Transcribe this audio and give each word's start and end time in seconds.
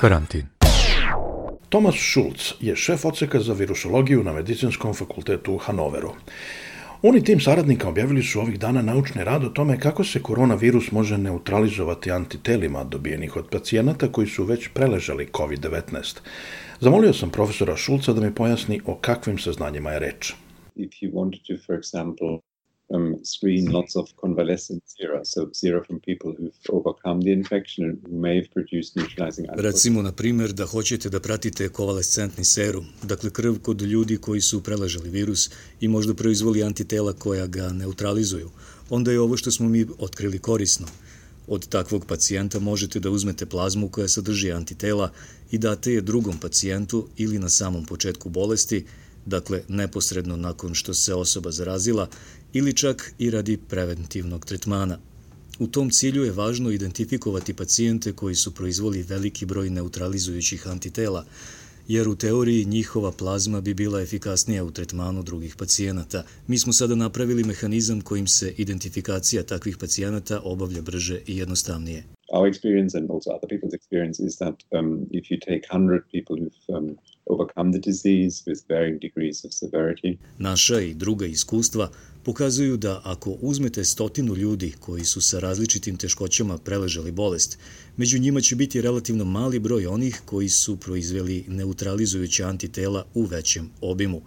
Karantin. 0.00 0.46
Thomas 1.68 1.94
Schulz 1.94 2.52
je 2.60 2.76
šef 2.76 3.04
odseka 3.04 3.40
za 3.40 3.52
virusologiju 3.52 4.24
na 4.24 4.32
Medicinskom 4.32 4.94
fakultetu 4.94 5.54
u 5.54 5.58
Hanoveru. 5.58 6.12
Oni 7.02 7.24
tim 7.24 7.40
saradnika 7.40 7.88
objavili 7.88 8.22
su 8.22 8.40
ovih 8.40 8.58
dana 8.58 8.82
naučni 8.82 9.24
rad 9.24 9.44
o 9.44 9.48
tome 9.48 9.80
kako 9.80 10.04
se 10.04 10.22
koronavirus 10.22 10.90
može 10.92 11.18
neutralizovati 11.18 12.10
antitelima 12.10 12.84
dobijenih 12.84 13.36
od 13.36 13.48
pacijenata 13.50 14.12
koji 14.12 14.26
su 14.26 14.44
već 14.44 14.68
preležali 14.68 15.28
COVID-19. 15.32 16.18
Zamolio 16.80 17.12
sam 17.12 17.30
profesora 17.30 17.76
Šulca 17.76 18.12
da 18.12 18.20
mi 18.20 18.34
pojasni 18.34 18.80
o 18.86 18.94
kakvim 18.94 19.38
saznanjima 19.38 19.90
je 19.90 19.98
reč. 19.98 20.32
If 20.76 20.90
you 21.02 21.12
wanted 21.12 21.40
to, 21.48 21.54
for 21.66 21.76
example, 21.76 22.45
um, 22.88 23.14
screen 23.24 23.72
lots 23.72 23.96
of 23.96 24.06
convalescent 24.20 24.82
sera, 24.86 25.24
so 25.24 25.48
sera 25.52 25.84
from 25.84 26.00
people 26.00 26.30
who've 26.38 26.58
overcome 26.68 27.20
the 27.20 27.32
infection 27.32 27.84
and 27.84 27.98
who 28.02 28.20
may 28.20 28.36
have 28.36 28.50
produced 28.50 28.96
neutralizing 28.96 29.46
antibodies. 29.46 29.74
Recimo, 29.74 30.02
na 30.02 30.12
primjer, 30.12 30.52
da 30.52 30.66
hoćete 30.66 31.08
da 31.08 31.20
pratite 31.20 31.68
konvalescentni 31.68 32.44
serum, 32.44 32.86
dakle 33.02 33.30
krv 33.30 33.54
kod 33.62 33.82
ljudi 33.82 34.16
koji 34.16 34.40
su 34.40 34.62
preležali 34.62 35.10
virus 35.10 35.50
i 35.80 35.88
možda 35.88 36.14
proizvoli 36.14 36.62
antitela 36.62 37.12
koja 37.12 37.46
ga 37.46 37.68
neutralizuju, 37.68 38.50
onda 38.90 39.12
je 39.12 39.20
ovo 39.20 39.36
što 39.36 39.50
smo 39.50 39.68
mi 39.68 39.86
otkrili 39.98 40.38
korisno. 40.38 40.86
Od 41.48 41.68
takvog 41.68 42.06
pacijenta 42.06 42.58
možete 42.58 43.00
da 43.00 43.10
uzmete 43.10 43.46
plazmu 43.46 43.88
koja 43.88 44.08
sadrži 44.08 44.52
antitela 44.52 45.10
i 45.50 45.58
date 45.58 45.92
je 45.92 46.00
drugom 46.00 46.38
pacijentu 46.38 47.08
ili 47.16 47.38
na 47.38 47.48
samom 47.48 47.84
početku 47.86 48.28
bolesti, 48.28 48.84
dakle 49.26 49.62
neposredno 49.68 50.36
nakon 50.36 50.74
što 50.74 50.94
se 50.94 51.14
osoba 51.14 51.50
zarazila 51.50 52.08
ili 52.52 52.72
čak 52.72 53.12
i 53.18 53.30
radi 53.30 53.56
preventivnog 53.56 54.44
tretmana. 54.44 54.98
U 55.58 55.66
tom 55.66 55.90
cilju 55.90 56.24
je 56.24 56.32
važno 56.32 56.70
identifikovati 56.70 57.54
pacijente 57.54 58.12
koji 58.12 58.34
su 58.34 58.54
proizvoli 58.54 59.02
veliki 59.02 59.46
broj 59.46 59.70
neutralizujućih 59.70 60.66
antitela, 60.68 61.24
jer 61.88 62.08
u 62.08 62.16
teoriji 62.16 62.64
njihova 62.64 63.12
plazma 63.12 63.60
bi 63.60 63.74
bila 63.74 64.00
efikasnija 64.02 64.64
u 64.64 64.70
tretmanu 64.70 65.22
drugih 65.22 65.56
pacijenata. 65.56 66.24
Mi 66.46 66.58
smo 66.58 66.72
sada 66.72 66.94
napravili 66.94 67.44
mehanizam 67.44 68.00
kojim 68.00 68.26
se 68.26 68.54
identifikacija 68.56 69.42
takvih 69.42 69.76
pacijenata 69.76 70.40
obavlja 70.44 70.82
brže 70.82 71.20
i 71.26 71.36
jednostavnije. 71.36 72.15
Our 72.32 72.48
experience 72.48 72.98
and 72.98 73.10
also 73.10 73.30
other 73.30 73.48
people's 73.48 73.74
experience 73.74 74.18
is 74.20 74.36
that 74.36 74.54
um, 74.78 75.06
if 75.10 75.30
you 75.30 75.38
take 75.38 75.62
100 75.70 76.08
people 76.10 76.36
who've 76.36 76.76
um, 76.76 76.98
overcome 77.26 77.72
the 77.72 77.78
disease 77.78 78.42
with 78.46 78.68
varying 78.68 78.98
degrees 78.98 79.44
of 79.44 79.50
severity. 79.52 80.18
Naša 80.38 80.80
i 80.80 80.94
druga 80.94 81.26
iskustva 81.26 81.90
pokazuju 82.24 82.76
da 82.76 83.00
ako 83.04 83.36
uzmete 83.40 83.84
stotinu 83.84 84.36
ljudi 84.36 84.72
koji 84.80 85.04
su 85.04 85.20
sa 85.20 85.38
različitim 85.38 85.96
teškoćama 85.96 86.58
preležali 86.58 87.12
bolest, 87.12 87.58
među 87.96 88.18
njima 88.18 88.40
će 88.40 88.56
biti 88.56 88.82
relativno 88.82 89.24
mali 89.24 89.58
broj 89.58 89.86
onih 89.86 90.22
koji 90.24 90.48
su 90.48 90.76
proizveli 90.76 91.44
neutralizujuće 91.48 92.44
antitela 92.44 93.04
u 93.14 93.22
većem 93.22 93.70
obimu. 93.80 94.20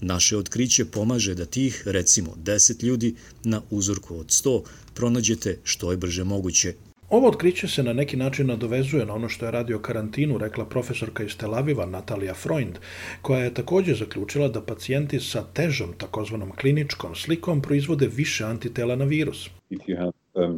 Naše 0.00 0.36
otkriće 0.36 0.84
pomaže 0.84 1.34
da 1.34 1.44
tih, 1.44 1.82
recimo, 1.86 2.36
10 2.44 2.84
ljudi 2.84 3.14
na 3.44 3.62
uzorku 3.70 4.16
od 4.16 4.26
100 4.26 4.62
pronađete 4.94 5.58
što 5.64 5.90
je 5.90 5.96
brže 5.96 6.24
moguće 6.24 6.74
Ovo 7.12 7.28
otkriće 7.28 7.68
se 7.68 7.82
na 7.82 7.92
neki 7.92 8.16
način 8.16 8.46
nadovezuje 8.46 9.06
na 9.06 9.14
ono 9.14 9.28
što 9.28 9.44
je 9.44 9.50
radio 9.50 9.78
karantinu, 9.78 10.38
rekla 10.38 10.64
profesorka 10.64 11.24
iz 11.24 11.36
Tel 11.36 11.54
Aviva 11.54 11.86
Natalija 11.86 12.34
Freund, 12.34 12.78
koja 13.22 13.44
je 13.44 13.54
takođe 13.54 13.94
zaključila 13.94 14.48
da 14.48 14.62
pacijenti 14.62 15.20
sa 15.20 15.42
težom, 15.54 15.92
takozvanom 15.98 16.50
kliničkom 16.50 17.14
slikom, 17.14 17.62
proizvode 17.62 18.06
više 18.06 18.44
antitela 18.44 18.96
na 18.96 19.04
virus. 19.04 19.50
If 19.70 19.80
you 19.86 19.98
have 19.98 20.12
um, 20.34 20.56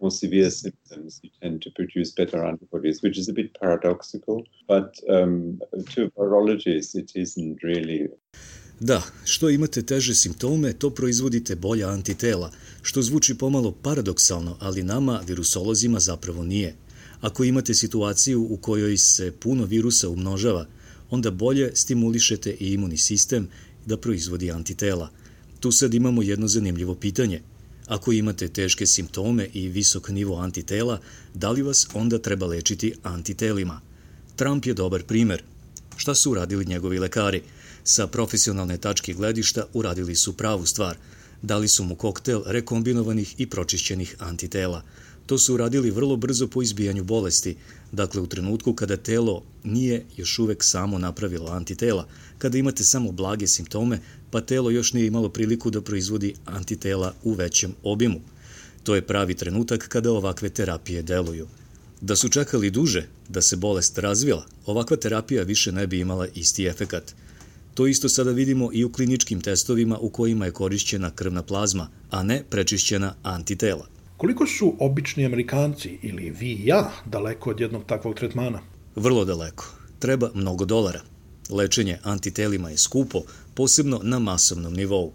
more 0.00 0.10
severe 0.10 0.50
symptoms, 0.50 1.20
you 1.22 1.30
tend 1.40 1.62
to 1.62 1.70
produce 1.76 2.10
better 2.16 2.40
antibodies, 2.44 3.02
which 3.02 3.18
is 3.18 3.28
a 3.28 3.32
bit 3.32 3.50
paradoxical, 3.60 4.36
but 4.68 4.90
um, 5.16 5.58
to 5.94 6.00
virologists 6.16 6.98
it 7.02 7.10
isn't 7.14 7.56
really 7.62 8.08
Da, 8.84 9.02
što 9.24 9.50
imate 9.50 9.82
teže 9.82 10.14
simptome, 10.14 10.72
to 10.72 10.90
proizvodite 10.90 11.56
bolja 11.56 11.88
antitela, 11.88 12.50
što 12.82 13.02
zvuči 13.02 13.34
pomalo 13.34 13.72
paradoksalno, 13.72 14.56
ali 14.60 14.82
nama, 14.82 15.20
virusolozima, 15.26 16.00
zapravo 16.00 16.44
nije. 16.44 16.74
Ako 17.20 17.44
imate 17.44 17.74
situaciju 17.74 18.46
u 18.50 18.56
kojoj 18.56 18.96
se 18.96 19.32
puno 19.32 19.64
virusa 19.64 20.08
umnožava, 20.08 20.66
onda 21.10 21.30
bolje 21.30 21.70
stimulišete 21.74 22.56
i 22.60 22.72
imunni 22.72 22.96
sistem 22.96 23.48
da 23.86 23.96
proizvodi 23.96 24.50
antitela. 24.50 25.10
Tu 25.60 25.72
sad 25.72 25.94
imamo 25.94 26.22
jedno 26.22 26.48
zanimljivo 26.48 26.94
pitanje. 26.94 27.40
Ako 27.86 28.12
imate 28.12 28.48
teške 28.48 28.86
simptome 28.86 29.48
i 29.52 29.68
visok 29.68 30.08
nivo 30.08 30.36
antitela, 30.36 31.00
da 31.34 31.50
li 31.50 31.62
vas 31.62 31.86
onda 31.94 32.18
treba 32.18 32.46
lečiti 32.46 32.94
antitelima? 33.02 33.80
Trump 34.36 34.66
je 34.66 34.74
dobar 34.74 35.02
primer. 35.02 35.42
Šta 35.96 36.14
su 36.14 36.30
uradili 36.30 36.64
njegovi 36.64 36.98
lekari? 36.98 37.42
Sa 37.86 38.06
profesionalne 38.06 38.78
tačke 38.78 39.12
gledišta 39.12 39.66
uradili 39.72 40.14
su 40.14 40.32
pravu 40.36 40.66
stvar. 40.66 40.96
Dali 41.42 41.68
su 41.68 41.84
mu 41.84 41.96
koktel 41.96 42.42
rekombinovanih 42.46 43.34
i 43.38 43.46
pročišćenih 43.46 44.16
antitela. 44.18 44.82
To 45.26 45.38
su 45.38 45.54
uradili 45.54 45.90
vrlo 45.90 46.16
brzo 46.16 46.46
po 46.46 46.62
izbijanju 46.62 47.04
bolesti, 47.04 47.56
dakle 47.92 48.20
u 48.20 48.26
trenutku 48.26 48.74
kada 48.74 48.96
telo 48.96 49.42
nije 49.64 50.04
još 50.16 50.38
uvek 50.38 50.64
samo 50.64 50.98
napravilo 50.98 51.50
antitela, 51.50 52.08
kada 52.38 52.58
imate 52.58 52.84
samo 52.84 53.12
blage 53.12 53.46
simptome, 53.46 54.00
pa 54.30 54.40
telo 54.40 54.70
još 54.70 54.92
nije 54.92 55.06
imalo 55.06 55.28
priliku 55.28 55.70
da 55.70 55.82
proizvodi 55.82 56.34
antitela 56.44 57.14
u 57.22 57.32
većem 57.32 57.74
obimu. 57.82 58.20
To 58.82 58.94
je 58.94 59.06
pravi 59.06 59.34
trenutak 59.34 59.88
kada 59.88 60.12
ovakve 60.12 60.48
terapije 60.48 61.02
deluju. 61.02 61.48
Da 62.00 62.16
su 62.16 62.28
čekali 62.28 62.70
duže 62.70 63.06
da 63.28 63.42
se 63.42 63.56
bolest 63.56 63.98
razvila, 63.98 64.46
ovakva 64.66 64.96
terapija 64.96 65.42
više 65.42 65.72
ne 65.72 65.86
bi 65.86 66.00
imala 66.00 66.26
isti 66.34 66.66
efekat– 66.66 67.14
To 67.74 67.86
isto 67.86 68.08
sada 68.08 68.30
vidimo 68.30 68.70
i 68.72 68.84
u 68.84 68.92
kliničkim 68.92 69.40
testovima 69.40 69.98
u 69.98 70.10
kojima 70.10 70.44
je 70.44 70.52
korišćena 70.52 71.10
krvna 71.10 71.42
plazma, 71.42 71.88
a 72.10 72.22
ne 72.22 72.42
prečišćena 72.50 73.14
antitela. 73.22 73.86
Koliko 74.16 74.46
su 74.46 74.74
obični 74.78 75.26
Amerikanci 75.26 75.98
ili 76.02 76.30
vi 76.30 76.52
i 76.52 76.66
ja 76.66 76.90
daleko 77.06 77.50
od 77.50 77.60
jednog 77.60 77.84
takvog 77.86 78.14
tretmana? 78.14 78.60
Vrlo 78.96 79.24
daleko. 79.24 79.74
Treba 79.98 80.30
mnogo 80.34 80.64
dolara. 80.64 81.00
Lečenje 81.50 81.98
antitelima 82.02 82.70
je 82.70 82.78
skupo, 82.78 83.22
posebno 83.54 84.00
na 84.02 84.18
masovnom 84.18 84.74
nivou. 84.74 85.12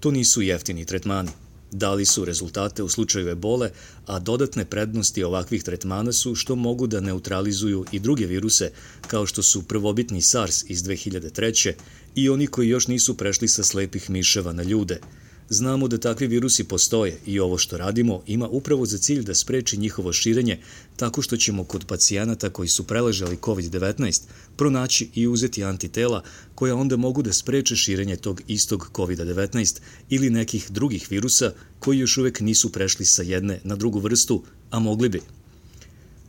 To 0.00 0.10
nisu 0.10 0.42
jeftini 0.42 0.84
tretmani. 0.84 1.28
Dali 1.72 2.04
su 2.04 2.24
rezultate 2.24 2.82
u 2.82 2.88
slučaju 2.88 3.28
ebole, 3.28 3.70
a 4.06 4.18
dodatne 4.18 4.64
prednosti 4.64 5.24
ovakvih 5.24 5.62
tretmana 5.62 6.12
su 6.12 6.34
što 6.34 6.54
mogu 6.54 6.86
da 6.86 7.00
neutralizuju 7.00 7.84
i 7.92 8.00
druge 8.00 8.26
viruse, 8.26 8.70
kao 9.06 9.26
što 9.26 9.42
su 9.42 9.62
prvobitni 9.62 10.22
SARS 10.22 10.64
iz 10.68 10.82
2003. 10.82 11.72
i 12.14 12.28
oni 12.28 12.46
koji 12.46 12.68
još 12.68 12.86
nisu 12.88 13.16
prešli 13.16 13.48
sa 13.48 13.64
slepih 13.64 14.10
miševa 14.10 14.52
na 14.52 14.62
ljude– 14.62 15.00
Znamo 15.52 15.88
da 15.88 15.98
takvi 15.98 16.26
virusi 16.26 16.64
postoje 16.64 17.18
i 17.26 17.40
ovo 17.40 17.58
što 17.58 17.76
radimo 17.76 18.22
ima 18.26 18.48
upravo 18.48 18.86
za 18.86 18.98
cilj 18.98 19.22
da 19.22 19.34
spreči 19.34 19.76
njihovo 19.76 20.12
širenje 20.12 20.58
tako 20.96 21.22
što 21.22 21.36
ćemo 21.36 21.64
kod 21.64 21.84
pacijenata 21.84 22.50
koji 22.50 22.68
su 22.68 22.86
preležali 22.86 23.36
COVID-19 23.36 24.22
pronaći 24.56 25.10
i 25.14 25.26
uzeti 25.26 25.64
antitela 25.64 26.22
koja 26.54 26.76
onda 26.76 26.96
mogu 26.96 27.22
da 27.22 27.32
spreče 27.32 27.76
širenje 27.76 28.16
tog 28.16 28.40
istog 28.48 28.90
COVID-19 28.94 29.80
ili 30.08 30.30
nekih 30.30 30.70
drugih 30.70 31.06
virusa 31.10 31.52
koji 31.78 31.98
još 31.98 32.18
uvek 32.18 32.40
nisu 32.40 32.72
prešli 32.72 33.04
sa 33.04 33.22
jedne 33.22 33.60
na 33.64 33.76
drugu 33.76 33.98
vrstu, 33.98 34.42
a 34.70 34.78
mogli 34.78 35.08
bi. 35.08 35.20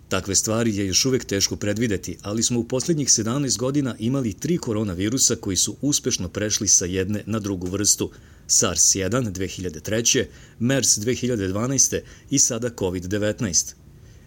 Takve 0.10 0.36
stvari 0.36 0.76
je 0.78 0.88
još 0.88 1.06
uvek 1.06 1.26
teško 1.26 1.56
predvideti, 1.56 2.18
ali 2.22 2.44
smo 2.44 2.60
u 2.60 2.68
poslednjih 2.68 3.08
17 3.08 3.58
godina 3.58 3.96
imali 4.00 4.34
tri 4.34 4.58
koronavirusa 4.58 5.36
koji 5.36 5.58
su 5.58 5.76
uspešno 5.82 6.30
prešli 6.30 6.68
sa 6.68 6.86
jedne 6.86 7.24
na 7.26 7.40
drugu 7.40 7.68
vrstu– 7.68 8.12
SARS-1 8.48 9.32
2003. 9.32 10.26
MERS 10.60 11.00
2012. 11.00 12.02
i 12.30 12.40
sada 12.40 12.70
COVID-19. 12.70 13.74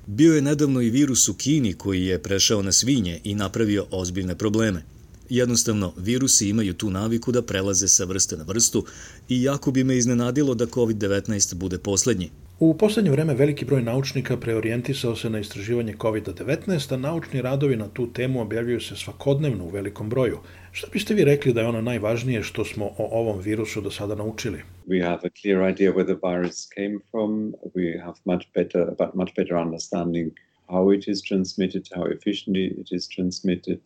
Bio 0.07 0.35
je 0.35 0.43
nedavno 0.43 0.81
i 0.81 0.91
virus 0.91 1.29
u 1.29 1.35
Kini 1.35 1.73
koji 1.73 2.07
je 2.07 2.23
prešao 2.23 2.63
na 2.63 2.73
svinje 2.73 3.21
i 3.25 3.35
napravio 3.35 3.87
ozbiljne 3.91 4.35
probleme. 4.39 4.83
Jednostavno, 5.29 5.93
virusi 5.97 6.49
imaju 6.49 6.75
tu 6.75 6.91
naviku 6.91 7.33
da 7.33 7.43
prelaze 7.43 7.89
sa 7.89 8.05
vrste 8.05 8.37
na 8.37 8.45
vrstu 8.45 8.87
i 9.29 9.43
jako 9.43 9.71
bi 9.71 9.85
me 9.85 9.97
iznenadilo 9.97 10.55
da 10.55 10.67
COVID-19 10.67 11.55
bude 11.55 11.79
poslednji. 11.79 12.31
U 12.59 12.75
poslednje 12.75 13.11
vreme 13.11 13.35
veliki 13.35 13.65
broj 13.65 13.83
naučnika 13.83 14.37
preorijentisao 14.37 15.17
se 15.17 15.31
na 15.31 15.39
istraživanje 15.39 15.95
COVID-19, 15.95 16.95
a 16.95 16.97
naučni 16.97 17.43
radovi 17.43 17.77
na 17.77 17.89
tu 17.89 18.13
temu 18.13 18.41
objavljuju 18.41 18.81
se 18.81 18.97
svakodnevno 18.97 19.65
u 19.65 19.71
velikom 19.71 20.09
broju. 20.09 20.39
Šta 20.73 20.87
biste 20.93 21.15
vi 21.15 21.25
rekli 21.25 21.53
da 21.53 21.61
je 21.61 21.67
ono 21.67 21.81
najvažnije 21.81 22.43
što 22.43 22.65
smo 22.65 22.85
o 22.85 23.09
ovom 23.21 23.41
virusu 23.41 23.81
do 23.81 23.91
sada 23.91 24.15
naučili? 24.15 24.59
We 24.87 25.05
have 25.05 25.21
a 25.25 25.31
clear 25.41 25.71
idea 25.71 25.93
where 25.93 26.05
the 26.05 26.29
virus 26.29 26.69
came 26.75 26.99
from. 27.11 27.53
We 27.75 28.05
have 28.05 28.17
much 28.25 28.47
better, 28.55 28.87
but 28.99 29.15
much 29.15 29.35
better 29.37 29.57
understanding 29.57 30.33
how 30.67 30.95
it 30.95 31.09
is 31.09 31.23
transmitted, 31.29 31.83
how 31.95 32.05
efficiently 32.05 32.81
it 32.81 32.89
is 32.93 33.09
transmitted. 33.09 33.81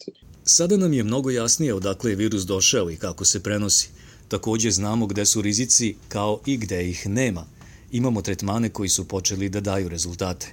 Sada 0.45 0.77
nam 0.77 0.93
je 0.93 1.05
mnogo 1.05 1.31
jasnije 1.31 1.75
odakle 1.75 2.11
je 2.11 2.17
virus 2.17 2.43
došao 2.43 2.91
i 2.91 2.97
kako 2.97 3.25
se 3.25 3.43
prenosi. 3.43 3.91
Takođe 4.29 4.71
znamo 4.71 5.07
gde 5.07 5.25
su 5.25 5.43
rizici 5.43 5.97
kao 6.09 6.41
i 6.47 6.57
gde 6.57 6.91
ih 6.91 7.09
nema– 7.09 7.45
Imamo 7.93 8.23
tretmane 8.23 8.69
koji 8.69 8.89
su 8.89 9.09
počeli 9.09 9.49
da 9.49 9.61
daju 9.61 9.89
rezultate. 9.89 10.47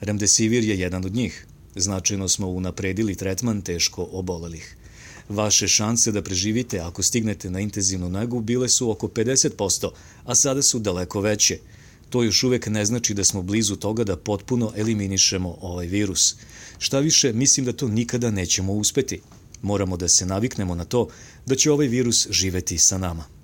Remdesivir 0.00 0.64
je 0.64 0.78
jedan 0.78 1.04
od 1.04 1.14
njih. 1.14 1.46
Značajno 1.76 2.28
smo 2.28 2.48
unapredili 2.48 3.14
tretman 3.14 3.62
teško 3.62 4.08
obolelih. 4.12 4.76
Vaše 5.28 5.68
šanse 5.68 6.12
da 6.12 6.22
preživite 6.22 6.78
ako 6.78 7.02
stignete 7.02 7.50
na 7.50 7.60
intenzivnu 7.60 8.08
negu 8.08 8.40
bile 8.40 8.68
su 8.68 8.90
oko 8.90 9.08
50%, 9.08 9.90
a 10.24 10.34
sada 10.34 10.62
su 10.62 10.78
daleko 10.78 11.20
veće. 11.20 11.58
To 12.10 12.22
još 12.22 12.42
uvek 12.42 12.66
ne 12.66 12.84
znači 12.84 13.14
da 13.14 13.24
smo 13.24 13.42
blizu 13.42 13.76
toga 13.76 14.04
da 14.04 14.16
potpuno 14.16 14.72
eliminišemo 14.76 15.58
ovaj 15.60 15.86
virus. 15.86 16.34
Šta 16.78 16.98
više, 16.98 17.32
mislim 17.32 17.66
da 17.66 17.72
to 17.72 17.88
nikada 17.88 18.30
nećemo 18.30 18.72
uspeti. 18.72 19.20
Moramo 19.62 19.96
da 19.96 20.08
se 20.08 20.26
naviknemo 20.26 20.74
na 20.74 20.84
to 20.84 21.08
da 21.46 21.54
će 21.54 21.70
ovaj 21.70 21.86
virus 21.86 22.26
živeti 22.30 22.78
sa 22.78 22.98
nama. 22.98 23.35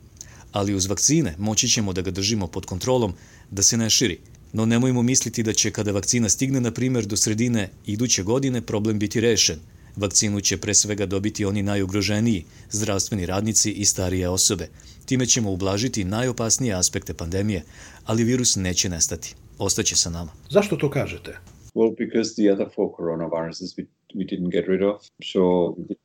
Ali 0.53 0.75
uz 0.75 0.87
vakcine 0.87 1.35
moći 1.39 1.69
ćemo 1.69 1.93
da 1.93 2.03
ga 2.03 2.11
držimo 2.11 2.47
pod 2.47 2.67
kontrolom, 2.67 3.15
da 3.51 3.63
se 3.63 3.77
ne 3.77 3.91
širi. 3.91 4.19
No 4.53 4.67
nemojmo 4.67 5.03
misliti 5.03 5.43
da 5.43 5.53
će 5.53 5.71
kada 5.71 5.93
vakcina 5.93 6.29
stigne, 6.29 6.61
na 6.61 6.71
primjer, 6.71 7.07
do 7.07 7.17
sredine 7.17 7.71
iduće 7.87 8.23
godine 8.23 8.61
problem 8.61 8.99
biti 8.99 9.21
rešen. 9.21 9.59
Vakcinu 9.97 10.41
će 10.41 10.57
pre 10.57 10.75
svega 10.75 11.07
dobiti 11.07 11.45
oni 11.45 11.63
najugroženiji, 11.63 12.45
zdravstveni 12.71 13.27
radnici 13.27 13.71
i 13.71 13.85
starije 13.85 14.29
osobe. 14.29 14.69
Time 15.05 15.27
ćemo 15.27 15.53
ublažiti 15.53 16.05
najopasnije 16.05 16.75
aspekte 16.75 17.15
pandemije, 17.15 17.65
ali 18.05 18.25
virus 18.25 18.57
neće 18.57 18.89
nestati. 18.89 19.35
Ostaće 19.59 19.97
sa 19.97 20.11
nama. 20.11 20.33
Zašto 20.51 20.77
to 20.77 20.91
kažete? 20.91 21.39
Well, 21.75 21.95
because 21.99 22.35
the 22.35 22.53
other 22.53 22.69
four 22.75 22.89
coronaviruses 22.99 23.77
we, 23.77 23.87
we 24.15 24.25
didn't 24.25 24.51
get 24.51 24.65
rid 24.69 24.83
of. 24.83 25.01
So 25.33 25.41
uh, 25.41 25.97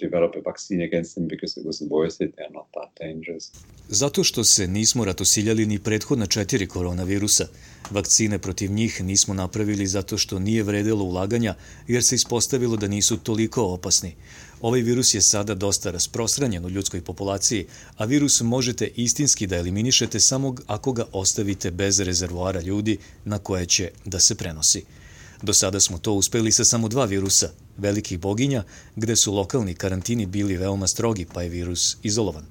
develop 0.00 0.34
a 0.36 0.50
vaccine 0.50 0.84
against 0.84 1.14
them 1.14 1.28
because 1.28 1.60
it 1.60 1.66
wasn't 1.66 1.88
worth 1.88 2.24
it. 2.24 2.34
Not 2.52 2.66
that 2.72 2.90
dangerous. 3.00 3.50
Zato 3.88 4.24
što 4.24 4.44
se 4.44 4.66
nismo 4.66 5.04
ratosiljali 5.04 5.66
ni 5.66 5.78
prethodna 5.78 6.26
četiri 6.26 6.66
koronavirusa. 6.66 7.46
Vakcine 7.90 8.38
protiv 8.38 8.72
njih 8.72 9.04
nismo 9.04 9.34
napravili 9.34 9.86
zato 9.86 10.18
što 10.18 10.38
nije 10.38 10.62
vredelo 10.62 11.04
ulaganja 11.04 11.54
jer 11.88 12.04
se 12.04 12.14
ispostavilo 12.14 12.76
da 12.76 12.88
nisu 12.88 13.16
toliko 13.16 13.62
opasni. 13.62 14.14
Ovaj 14.60 14.80
virus 14.80 15.14
je 15.14 15.22
sada 15.22 15.54
dosta 15.54 15.90
rasprostranjen 15.90 16.64
u 16.64 16.70
ljudskoj 16.70 17.00
populaciji, 17.00 17.66
a 17.96 18.04
virus 18.04 18.40
možete 18.40 18.86
istinski 18.86 19.46
da 19.46 19.56
eliminišete 19.56 20.20
samo 20.20 20.54
ako 20.66 20.92
ga 20.92 21.04
ostavite 21.12 21.70
bez 21.70 22.00
rezervoara 22.00 22.60
ljudi 22.60 22.98
na 23.24 23.38
koje 23.38 23.66
će 23.66 23.90
da 24.04 24.20
se 24.20 24.34
prenosi. 24.34 24.84
Do 25.42 25.52
sada 25.52 25.80
smo 25.80 25.98
to 25.98 26.12
uspeli 26.12 26.52
sa 26.52 26.64
samo 26.64 26.88
dva 26.88 27.04
virusa, 27.04 27.50
velikih 27.80 28.18
boginja, 28.18 28.64
gde 28.96 29.16
su 29.16 29.34
lokalni 29.34 29.74
karantini 29.74 30.26
bili 30.26 30.56
veoma 30.56 30.86
strogi, 30.86 31.26
pa 31.34 31.42
je 31.42 31.48
virus 31.48 31.96
izolovan. 32.02 32.44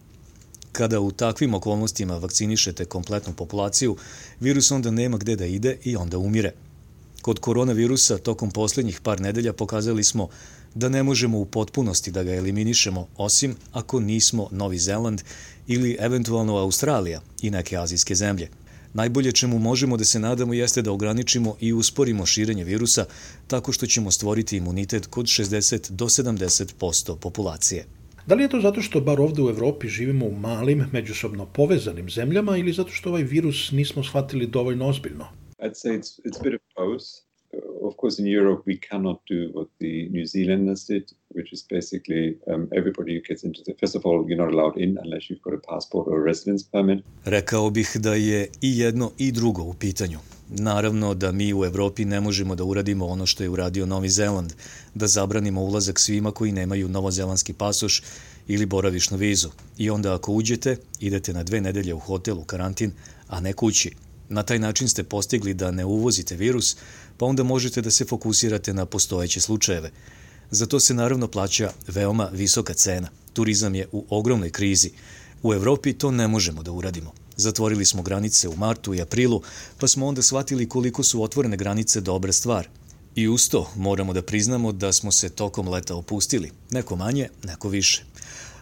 Kada 0.72 1.00
u 1.00 1.12
takvim 1.12 1.54
okolnostima 1.54 2.18
vakcinišete 2.18 2.86
kompletnu 2.86 3.34
populaciju, 3.34 3.98
virus 4.40 4.72
onda 4.72 4.92
nema 4.92 5.18
gde 5.18 5.36
da 5.36 5.46
ide 5.46 5.78
i 5.84 5.96
onda 5.96 6.18
umire. 6.18 6.54
Kod 7.22 7.40
koronavirusa 7.40 8.18
tokom 8.18 8.52
poslednjih 8.52 9.02
par 9.02 9.22
nedelja 9.22 9.54
pokazali 9.54 10.04
smo 10.04 10.30
da 10.76 10.90
ne 10.90 11.04
možemo 11.04 11.40
u 11.40 11.46
potpunosti 11.46 12.12
da 12.12 12.24
ga 12.24 12.36
eliminišemo, 12.36 13.08
osim 13.18 13.56
ako 13.72 14.00
nismo 14.00 14.48
Novi 14.52 14.80
Zeland 14.80 15.22
ili 15.68 15.98
eventualno 16.00 16.58
Australija 16.58 17.22
i 17.42 17.50
neke 17.50 17.78
azijske 17.78 18.16
zemlje. 18.16 18.50
Najbolje 18.94 19.32
čemu 19.32 19.60
možemo 19.60 19.98
da 19.98 20.04
se 20.04 20.20
nadamo 20.20 20.54
jeste 20.54 20.82
da 20.82 20.92
ograničimo 20.92 21.56
i 21.60 21.74
usporimo 21.74 22.26
širenje 22.26 22.64
virusa 22.64 23.06
tako 23.48 23.72
što 23.72 23.86
ćemo 23.86 24.12
stvoriti 24.12 24.58
imunitet 24.58 25.06
kod 25.06 25.26
60 25.26 25.92
do 25.92 26.06
70% 26.06 27.16
populacije. 27.20 27.86
Da 28.28 28.36
li 28.36 28.44
je 28.44 28.50
to 28.50 28.62
zato 28.62 28.82
što 28.82 29.02
bar 29.02 29.22
ovde 29.22 29.42
u 29.42 29.50
Evropi 29.50 29.88
živimo 29.88 30.26
u 30.26 30.36
malim, 30.36 30.86
međusobno 30.92 31.46
povezanim 31.46 32.10
zemljama 32.10 32.58
ili 32.58 32.74
zato 32.74 32.92
što 32.92 33.10
ovaj 33.10 33.24
virus 33.24 33.72
nismo 33.72 34.04
shvatili 34.04 34.48
dovoljno 34.48 34.88
ozbiljno? 34.88 35.26
I'd 35.60 35.74
say 35.74 36.00
it's, 36.00 36.20
it's 36.26 36.40
a 36.40 36.44
bit 36.44 36.54
of 36.54 36.62
both. 36.76 37.06
of 37.82 37.96
course, 37.98 38.20
in 38.20 38.28
Europe, 38.28 38.64
we 38.66 38.78
cannot 38.78 39.20
do 39.28 39.52
what 39.54 39.68
the 39.80 40.10
New 40.10 40.26
Zealanders 40.26 40.86
did, 40.86 41.12
which 41.40 41.52
is 41.56 41.62
basically 41.78 42.24
um, 42.52 42.62
everybody 42.80 43.12
who 43.16 43.22
gets 43.30 43.44
into 43.44 43.62
the. 43.66 43.74
First 43.82 43.96
of 43.96 44.02
all, 44.06 44.18
you're 44.28 44.44
not 44.46 44.52
allowed 44.54 44.76
in 44.84 44.92
unless 45.04 45.24
you've 45.30 45.44
got 45.48 45.54
a 45.54 45.62
passport 45.72 46.08
or 46.08 46.16
a 46.22 46.24
residence 46.32 46.64
permit. 46.72 47.00
Rekao 47.26 47.70
bih 47.70 47.92
da 47.96 48.14
je 48.14 48.48
i 48.62 48.80
jedno 48.80 49.12
i 49.18 49.32
drugo 49.32 49.64
u 49.64 49.74
pitanju. 49.74 50.20
Naravno 50.50 51.14
da 51.14 51.32
mi 51.32 51.54
u 51.54 51.66
Evropi 51.66 52.06
ne 52.06 52.22
možemo 52.22 52.56
da 52.56 52.64
uradimo 52.64 53.06
ono 53.08 53.26
što 53.26 53.44
je 53.44 53.50
uradio 53.50 53.86
Novi 53.86 54.10
Zeland, 54.10 54.54
da 54.96 55.08
zabranimo 55.08 55.62
ulazak 55.62 56.00
svima 56.00 56.32
koji 56.32 56.52
nemaju 56.52 56.90
novozelandski 56.90 57.54
pasoš 57.54 58.04
ili 58.48 58.66
boravišnu 58.66 59.18
vizu. 59.18 59.50
I 59.78 59.90
onda 59.90 60.16
ako 60.16 60.34
uđete, 60.34 60.78
idete 61.00 61.34
na 61.34 61.44
dve 61.44 61.62
nedelje 61.62 61.94
u 61.94 62.00
hotel 62.00 62.40
u 62.40 62.44
karantin, 62.44 62.92
a 63.28 63.40
ne 63.40 63.54
kući. 63.54 63.92
Na 64.30 64.44
taj 64.44 64.60
način 64.60 64.88
ste 64.88 65.04
postigli 65.04 65.54
da 65.54 65.72
ne 65.72 65.86
uvozite 65.86 66.36
virus, 66.36 66.78
pa 67.18 67.26
onda 67.26 67.44
možete 67.44 67.82
da 67.82 67.92
se 67.92 68.06
fokusirate 68.06 68.74
na 68.74 68.86
postojeće 68.86 69.40
slučajeve. 69.42 69.92
Za 70.52 70.66
to 70.66 70.80
se 70.80 70.94
naravno 70.94 71.28
plaća 71.28 71.72
veoma 71.88 72.30
visoka 72.34 72.74
cena. 72.74 73.08
Turizam 73.34 73.76
je 73.76 73.88
u 73.92 74.06
ogromnoj 74.10 74.50
krizi. 74.50 74.92
U 75.44 75.54
Evropi 75.54 75.94
to 75.94 76.12
ne 76.12 76.28
možemo 76.28 76.64
da 76.64 76.72
uradimo. 76.72 77.12
Zatvorili 77.36 77.86
smo 77.86 78.02
granice 78.02 78.48
u 78.50 78.56
martu 78.56 78.94
i 78.94 79.02
aprilu, 79.02 79.42
pa 79.78 79.88
smo 79.88 80.08
onda 80.08 80.22
shvatili 80.22 80.70
koliko 80.70 81.04
su 81.04 81.24
otvorene 81.24 81.58
granice 81.58 82.02
dobra 82.02 82.32
stvar. 82.32 82.68
I 83.16 83.28
uz 83.28 83.50
to 83.50 83.72
moramo 83.76 84.14
da 84.14 84.22
priznamo 84.22 84.72
da 84.72 84.92
smo 84.94 85.12
se 85.12 85.30
tokom 85.30 85.68
leta 85.68 85.96
opustili, 85.96 86.52
neko 86.72 86.96
manje, 86.96 87.30
neko 87.44 87.70
više. 87.70 88.04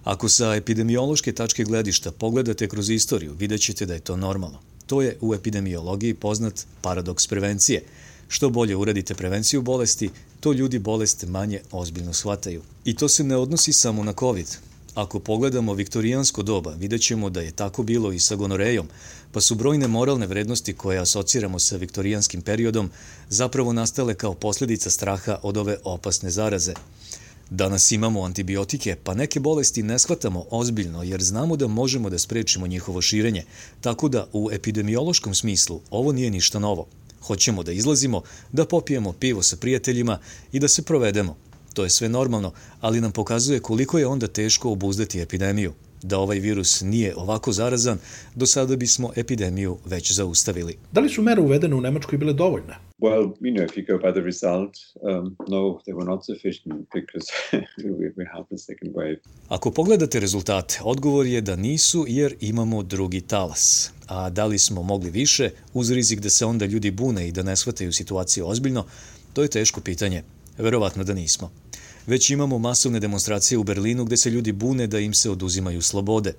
Ako 0.04 0.30
sa 0.30 0.56
epidemiološke 0.56 1.32
tačke 1.32 1.64
gledišta 1.64 2.12
pogledate 2.12 2.68
kroz 2.68 2.90
istoriju, 2.90 3.34
vidjet 3.34 3.62
ćete 3.62 3.86
da 3.86 3.94
je 3.94 4.00
to 4.00 4.16
normalno. 4.18 4.60
To 4.86 5.02
je 5.02 5.18
u 5.22 5.34
epidemiologiji 5.34 6.14
poznat 6.14 6.66
paradoks 6.82 7.28
prevencije– 7.28 7.84
Što 8.28 8.50
bolje 8.50 8.76
uradite 8.76 9.16
prevenciju 9.16 9.62
bolesti, 9.62 10.10
to 10.40 10.54
ljudi 10.54 10.80
bolest 10.80 11.26
manje 11.28 11.62
ozbiljno 11.72 12.14
shvataju. 12.14 12.62
I 12.86 12.96
to 12.96 13.10
se 13.10 13.24
ne 13.24 13.36
odnosi 13.36 13.74
samo 13.74 14.04
na 14.04 14.14
COVID. 14.20 14.48
Ako 14.96 15.20
pogledamo 15.20 15.74
viktorijansko 15.74 16.44
doba, 16.44 16.74
vidjet 16.74 17.02
ćemo 17.02 17.30
da 17.30 17.42
je 17.42 17.52
tako 17.52 17.84
bilo 17.84 18.12
i 18.12 18.20
sa 18.20 18.36
gonorejom, 18.36 18.88
pa 19.32 19.42
su 19.42 19.56
brojne 19.56 19.88
moralne 19.88 20.28
vrednosti 20.28 20.74
koje 20.74 21.00
asociramo 21.00 21.60
sa 21.60 21.78
viktorijanskim 21.78 22.42
periodom 22.42 22.90
zapravo 23.30 23.74
nastale 23.74 24.16
kao 24.16 24.34
posljedica 24.34 24.90
straha 24.90 25.40
od 25.44 25.58
ove 25.58 25.78
opasne 25.84 26.30
zaraze. 26.30 26.74
Danas 27.50 27.92
imamo 27.92 28.24
antibiotike, 28.24 28.96
pa 29.04 29.14
neke 29.14 29.40
bolesti 29.40 29.84
ne 29.84 30.00
shvatamo 30.00 30.46
ozbiljno 30.50 31.04
jer 31.04 31.24
znamo 31.24 31.56
da 31.56 31.68
možemo 31.68 32.10
da 32.10 32.20
sprečimo 32.20 32.68
njihovo 32.68 33.02
širenje, 33.02 33.44
tako 33.82 34.10
da 34.10 34.28
u 34.34 34.50
epidemiološkom 34.52 35.36
smislu 35.36 35.82
ovo 35.90 36.12
nije 36.12 36.32
ništa 36.32 36.60
novo. 36.60 36.88
Hoćemo 37.28 37.64
da 37.64 37.72
izlazimo, 37.72 38.22
da 38.52 38.66
popijemo 38.66 39.14
pivo 39.14 39.44
sa 39.44 39.58
prijateljima 39.58 40.20
i 40.52 40.60
da 40.60 40.68
se 40.68 40.82
provedemo. 40.82 41.38
To 41.74 41.84
je 41.84 41.90
sve 41.90 42.10
normalno, 42.10 42.52
ali 42.82 43.02
nam 43.02 43.12
pokazuje 43.12 43.60
koliko 43.60 44.00
je 44.00 44.08
onda 44.08 44.28
teško 44.28 44.72
obuzdati 44.72 45.22
epidemiju. 45.22 45.74
Da 46.02 46.20
ovaj 46.20 46.40
virus 46.40 46.82
nije 46.82 47.16
ovako 47.16 47.52
zarazan, 47.52 47.98
do 48.36 48.46
sada 48.46 48.76
bismo 48.76 49.12
epidemiju 49.16 49.78
već 49.86 50.12
zaustavili. 50.12 50.78
Da 50.92 51.02
li 51.02 51.10
su 51.10 51.22
mere 51.22 51.42
uvedene 51.42 51.76
u 51.76 51.82
Nemačkoj 51.82 52.18
bile 52.18 52.34
dovoljne? 52.34 52.87
Well, 53.00 53.34
you 53.42 53.54
know, 53.54 53.64
if 53.64 53.78
you 53.78 53.86
go 53.86 53.98
by 54.00 54.12
the 54.12 54.22
result, 54.22 54.78
um, 55.04 55.36
no, 55.48 55.80
they 55.86 55.94
were 55.94 56.06
not 56.06 56.26
sufficient 56.26 56.90
because 56.94 57.32
we, 58.18 58.26
have 58.34 58.46
the 58.50 58.58
second 58.58 58.94
wave. 58.96 59.18
Ako 59.48 59.72
pogledate 59.72 60.20
rezultate, 60.20 60.80
odgovor 60.84 61.26
je 61.26 61.42
da 61.42 61.56
nisu 61.56 62.06
jer 62.08 62.36
imamo 62.40 62.84
drugi 62.84 63.22
talas. 63.22 63.92
A 64.08 64.30
da 64.30 64.46
li 64.46 64.60
smo 64.60 64.84
mogli 64.84 65.10
više, 65.10 65.50
uz 65.74 65.92
rizik 65.92 66.20
da 66.20 66.30
se 66.30 66.46
onda 66.46 66.66
ljudi 66.66 66.92
bune 66.92 67.28
i 67.28 67.32
da 67.32 67.44
ne 67.44 67.56
shvataju 67.56 67.94
situaciju 67.94 68.48
ozbiljno, 68.48 68.86
to 69.34 69.42
je 69.42 69.48
teško 69.48 69.82
pitanje. 69.82 70.24
Verovatno 70.58 71.04
da 71.04 71.14
nismo. 71.14 71.52
Već 72.08 72.30
imamo 72.30 72.60
masovne 72.60 73.00
demonstracije 73.00 73.58
u 73.58 73.64
Berlinu 73.64 74.06
gde 74.06 74.18
se 74.18 74.30
ljudi 74.30 74.52
bune 74.52 74.88
da 74.88 75.00
im 75.00 75.14
se 75.14 75.30
oduzimaju 75.30 75.82
slobode. 75.82 76.34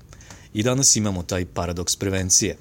I 0.54 0.62
danas 0.62 0.96
imamo 0.96 1.22
taj 1.22 1.44
paradoks 1.44 1.96
prevencije. 1.96 2.56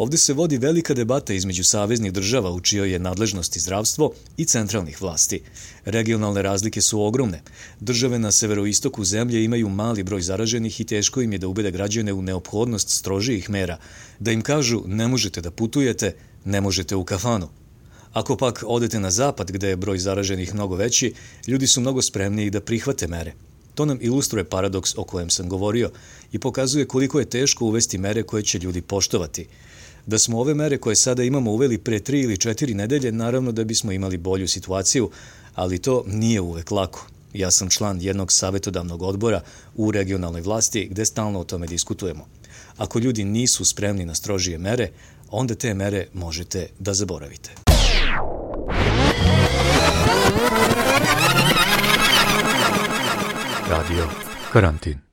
Ovde 0.00 0.16
se 0.16 0.32
vodi 0.32 0.58
velika 0.58 0.94
debata 0.94 1.32
između 1.32 1.64
saveznih 1.64 2.12
država 2.12 2.50
u 2.50 2.60
čijoj 2.60 2.92
je 2.92 2.98
nadležnosti 2.98 3.60
zdravstvo 3.60 4.12
i 4.36 4.44
centralnih 4.44 5.02
vlasti. 5.02 5.42
Regionalne 5.84 6.42
razlike 6.42 6.80
su 6.80 7.02
ogromne. 7.02 7.42
Države 7.80 8.18
na 8.18 8.32
severoistoku 8.32 9.04
zemlje 9.04 9.44
imaju 9.44 9.68
mali 9.68 10.02
broj 10.02 10.22
zaraženih 10.22 10.80
i 10.80 10.84
teško 10.84 11.20
im 11.20 11.32
je 11.32 11.38
da 11.38 11.48
ubede 11.48 11.70
građane 11.70 12.12
u 12.12 12.22
neophodnost 12.22 12.88
strožijih 12.88 13.50
mera, 13.50 13.76
da 14.18 14.32
im 14.32 14.42
kažu 14.42 14.82
ne 14.86 15.08
možete 15.08 15.40
da 15.40 15.50
putujete, 15.50 16.14
ne 16.44 16.60
možete 16.60 16.96
u 16.96 17.04
kafanu. 17.04 17.48
Ako 18.12 18.36
pak 18.36 18.64
odete 18.66 19.00
na 19.00 19.10
zapad 19.10 19.50
gde 19.50 19.68
je 19.68 19.76
broj 19.76 19.98
zaraženih 19.98 20.54
mnogo 20.54 20.76
veći, 20.76 21.12
ljudi 21.46 21.66
su 21.66 21.80
mnogo 21.80 22.02
spremniji 22.02 22.50
da 22.50 22.60
prihvate 22.60 23.08
mere. 23.08 23.34
To 23.74 23.84
nam 23.84 23.98
ilustruje 24.00 24.44
paradoks 24.44 24.94
o 24.96 25.04
kojem 25.04 25.30
sam 25.30 25.48
govorio 25.48 25.90
i 26.32 26.38
pokazuje 26.38 26.86
koliko 26.86 27.20
je 27.20 27.30
teško 27.30 27.64
uvesti 27.64 27.98
mere 27.98 28.22
koje 28.22 28.42
će 28.42 28.58
ljudi 28.58 28.80
poštovati– 28.80 29.46
Da 30.06 30.18
smo 30.18 30.40
ove 30.40 30.54
mere 30.54 30.78
koje 30.78 30.96
sada 30.96 31.22
imamo 31.22 31.50
uveli 31.50 31.78
pre 31.78 32.00
tri 32.00 32.20
ili 32.20 32.38
četiri 32.38 32.74
nedelje, 32.74 33.12
naravno 33.12 33.52
da 33.52 33.64
bismo 33.64 33.92
imali 33.92 34.16
bolju 34.16 34.48
situaciju, 34.48 35.10
ali 35.54 35.78
to 35.78 36.04
nije 36.06 36.40
uvek 36.40 36.70
lako. 36.70 37.06
Ja 37.32 37.50
sam 37.50 37.70
član 37.70 38.00
jednog 38.00 38.32
savetodavnog 38.32 39.02
odbora 39.02 39.40
u 39.76 39.90
regionalnoj 39.90 40.40
vlasti 40.40 40.88
gde 40.90 41.04
stalno 41.04 41.40
o 41.40 41.44
tome 41.44 41.66
diskutujemo. 41.66 42.26
Ako 42.76 42.98
ljudi 42.98 43.24
nisu 43.24 43.64
spremni 43.64 44.04
na 44.04 44.14
strožije 44.14 44.58
mere, 44.58 44.90
onda 45.30 45.54
te 45.54 45.74
mere 45.74 46.06
možete 46.14 46.66
da 46.78 46.94
zaboravite. 46.94 47.50
Radio 53.68 54.08
Karantin 54.52 55.09